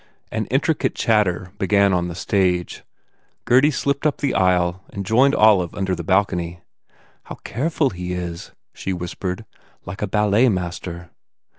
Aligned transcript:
An 0.31 0.47
intricate 0.47 0.95
chatter 0.95 1.51
began 1.59 1.93
on 1.93 2.07
the 2.07 2.15
stage. 2.15 2.83
Gurdy 3.45 3.69
slipped 3.69 4.07
up 4.07 4.17
the 4.17 4.33
aisle 4.33 4.83
and 4.89 5.05
joined 5.05 5.35
Olive 5.35 5.75
under 5.75 5.93
the 5.93 6.03
balcony. 6.03 6.61
"How 7.25 7.35
careful 7.43 7.91
he 7.91 8.13
is," 8.13 8.51
she 8.73 8.93
whispered, 8.93 9.45
Tike 9.85 10.01
a 10.01 10.07
ballet 10.07 10.49
master." 10.49 11.11